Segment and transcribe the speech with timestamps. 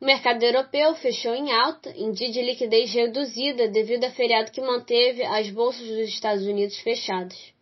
[0.00, 4.60] O mercado europeu fechou em alta, em dia de liquidez reduzida devido a feriado que
[4.60, 7.54] manteve as bolsas dos Estados Unidos fechadas.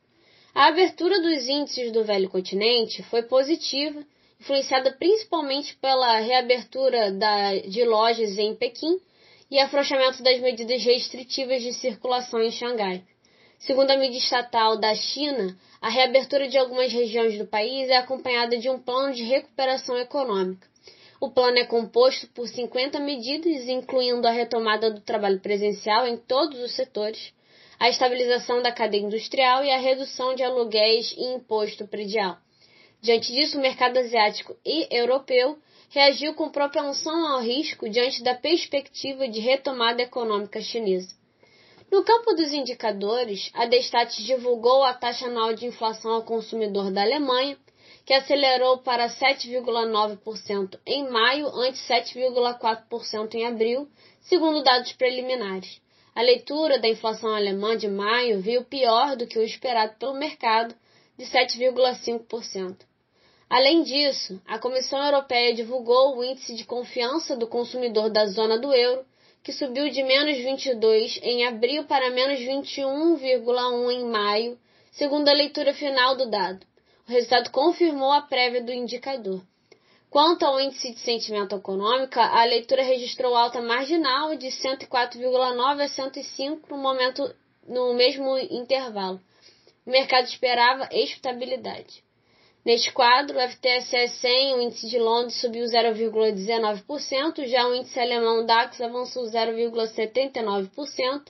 [0.54, 4.04] A abertura dos índices do velho continente foi positiva,
[4.40, 8.98] influenciada principalmente pela reabertura da, de lojas em Pequim
[9.50, 13.02] e afrouxamento das medidas restritivas de circulação em Xangai.
[13.58, 18.56] Segundo a mídia estatal da China, a reabertura de algumas regiões do país é acompanhada
[18.56, 20.71] de um plano de recuperação econômica.
[21.22, 26.58] O plano é composto por 50 medidas, incluindo a retomada do trabalho presencial em todos
[26.58, 27.32] os setores,
[27.78, 32.38] a estabilização da cadeia industrial e a redução de aluguéis e imposto predial.
[33.00, 35.56] Diante disso, o mercado asiático e europeu
[35.90, 41.14] reagiu com propensão ao risco diante da perspectiva de retomada econômica chinesa.
[41.88, 47.02] No campo dos indicadores, a Destat divulgou a taxa anual de inflação ao consumidor da
[47.02, 47.56] Alemanha,
[48.04, 53.88] que acelerou para 7,9% em maio, ante 7,4% em abril,
[54.20, 55.80] segundo dados preliminares.
[56.14, 60.74] A leitura da inflação alemã de maio veio pior do que o esperado pelo mercado,
[61.16, 62.76] de 7,5%.
[63.48, 68.72] Além disso, a Comissão Europeia divulgou o índice de confiança do consumidor da zona do
[68.72, 69.04] euro,
[69.42, 74.58] que subiu de menos 22 em abril para menos 21,1 em maio,
[74.90, 76.66] segundo a leitura final do dado.
[77.08, 79.42] O resultado confirmou a prévia do indicador.
[80.08, 86.68] Quanto ao índice de sentimento econômico, a leitura registrou alta marginal de 104,9 a 105
[86.70, 87.34] no momento
[87.66, 89.20] no mesmo intervalo.
[89.86, 92.04] O mercado esperava estabilidade.
[92.64, 98.46] Neste quadro, o FTSE 100, o índice de Londres, subiu 0,19%, já o índice alemão
[98.46, 101.22] DAX avançou 0,79%,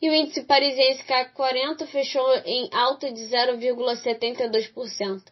[0.00, 5.22] e o índice parisiense CAC 40 fechou em alta de 0,72%.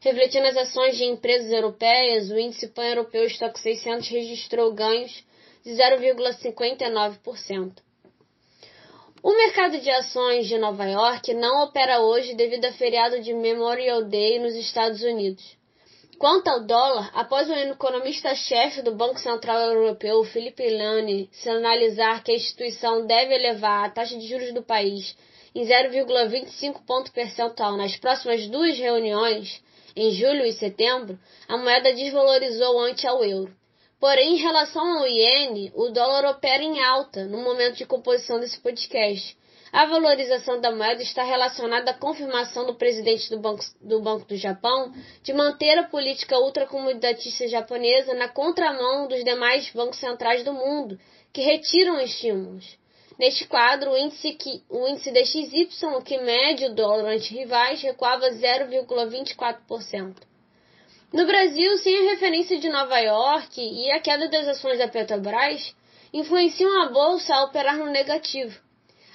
[0.00, 5.24] Refletindo as ações de empresas europeias, o índice pan-europeu Stock 600 registrou ganhos
[5.64, 7.82] de 0,59%.
[9.22, 14.04] O mercado de ações de Nova York não opera hoje devido a feriado de Memorial
[14.04, 15.56] Day nos Estados Unidos.
[16.18, 22.36] Quanto ao dólar, após o economista-chefe do Banco Central Europeu, Felipe Lane, sinalizar que a
[22.36, 25.16] instituição deve elevar a taxa de juros do país
[25.54, 29.62] em 0,25 ponto percentual nas próximas duas reuniões,
[29.94, 33.54] em julho e setembro, a moeda desvalorizou ante ao euro.
[34.00, 38.60] Porém, em relação ao iene, o dólar opera em alta no momento de composição desse
[38.60, 39.36] podcast,
[39.72, 44.36] a valorização da moeda está relacionada à confirmação do presidente do Banco do, Banco do
[44.36, 44.92] Japão
[45.22, 50.98] de manter a política ultracomunidatista japonesa na contramão dos demais bancos centrais do mundo,
[51.32, 52.78] que retiram estímulos.
[53.18, 55.68] Neste quadro, o índice, que, o índice DXY,
[56.04, 60.16] que mede o dólar ante rivais, recuava 0,24%.
[61.12, 65.72] No Brasil, sem a referência de Nova York e a queda das ações da Petrobras,
[66.12, 68.63] influenciam a bolsa a operar no negativo.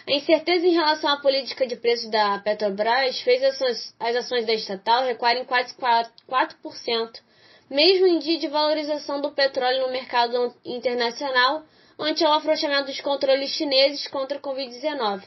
[0.09, 5.03] A incerteza em relação à política de preços da Petrobras fez as ações da estatal
[5.03, 7.21] recuarem quase 4%,
[7.69, 11.63] mesmo em dia de valorização do petróleo no mercado internacional
[11.99, 15.21] ante o afrouxamento dos controles chineses contra a Covid-19.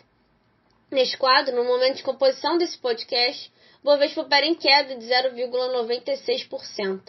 [0.91, 3.53] Neste quadro, no momento de composição desse podcast,
[3.85, 7.03] Bovespa opera em queda de 0,96%.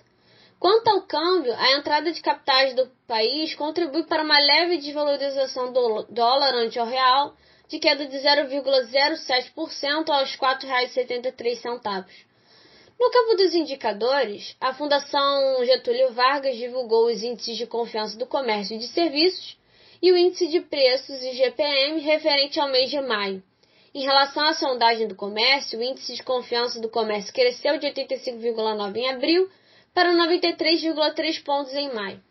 [0.60, 6.04] Quanto ao câmbio, a entrada de capitais do país contribui para uma leve desvalorização do
[6.04, 7.36] dólar ante o real,
[7.68, 12.06] de queda de 0,07% aos R$ 4,73.
[13.00, 18.76] No campo dos indicadores, a Fundação Getúlio Vargas divulgou os índices de confiança do comércio
[18.76, 19.58] e de serviços
[20.02, 23.42] e o índice de preços IGPM referente ao mês de maio.
[23.96, 28.96] Em relação à sondagem do comércio, o índice de confiança do comércio cresceu de 85,9
[28.98, 29.50] em abril
[29.94, 32.22] para 93,3 pontos em maio,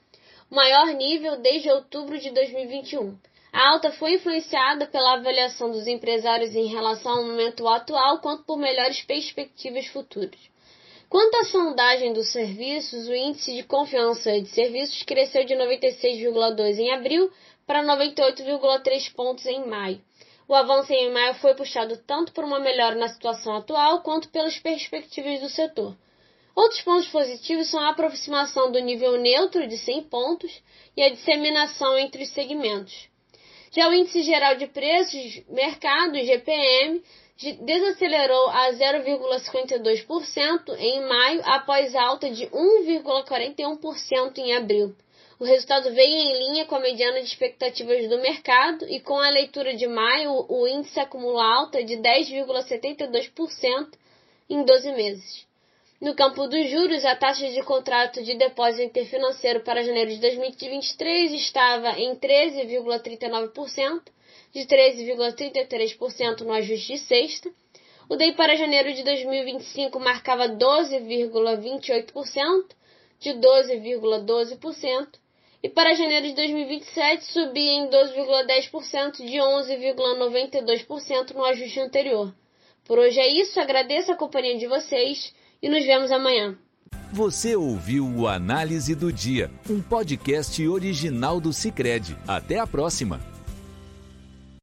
[0.51, 3.17] o maior nível desde outubro de 2021.
[3.53, 8.57] A alta foi influenciada pela avaliação dos empresários em relação ao momento atual, quanto por
[8.57, 10.41] melhores perspectivas futuras.
[11.07, 16.93] Quanto à sondagem dos serviços, o índice de confiança de serviços cresceu de 96,2 em
[16.93, 17.31] abril
[17.67, 20.01] para 98,3 pontos em maio.
[20.49, 24.59] O avanço em maio foi puxado tanto por uma melhora na situação atual quanto pelas
[24.59, 25.95] perspectivas do setor.
[26.57, 30.63] Outros pontos positivos são a aproximação do nível neutro de 100 pontos
[30.97, 33.12] e a disseminação entre os segmentos.
[33.75, 37.03] Já o índice geral de preços, mercado, GPM,
[37.63, 44.95] desacelerou a 0,52% em maio após alta de 1,41% em abril.
[45.41, 49.31] O resultado veio em linha com a mediana de expectativas do mercado e com a
[49.31, 53.89] leitura de maio, o índice acumula alta de 10,72%
[54.51, 55.47] em 12 meses.
[56.03, 61.31] No campo dos juros, a taxa de contrato de depósito interfinanceiro para janeiro de 2023
[61.31, 64.03] estava em 13,39%,
[64.53, 67.49] de 13,33% no ajuste de sexta.
[68.09, 72.75] O DEI para janeiro de 2025 marcava 12,28%,
[73.21, 75.09] de 12,12%,
[75.63, 82.35] e para janeiro de 2027 subia em 12,10% de 11,92% no ajuste anterior.
[82.85, 85.33] Por hoje é isso, agradeço a companhia de vocês
[85.63, 86.57] e nos vemos amanhã.
[87.13, 92.17] Você ouviu o Análise do Dia, um podcast original do Cicred.
[92.27, 93.32] Até a próxima!